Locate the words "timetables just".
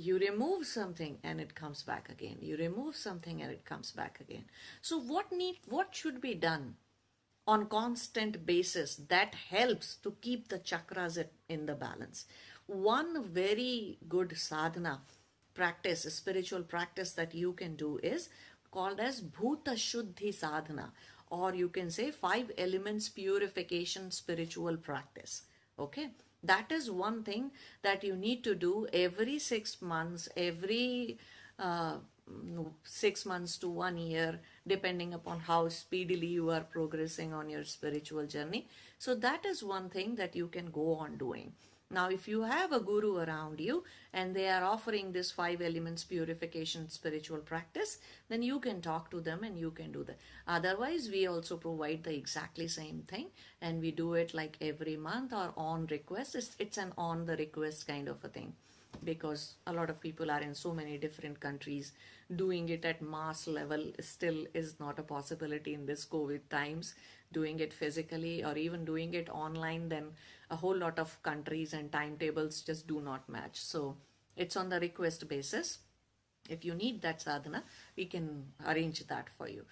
71.92-72.86